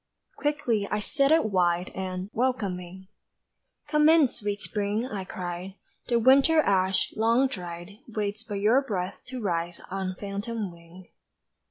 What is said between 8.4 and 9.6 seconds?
but your breath to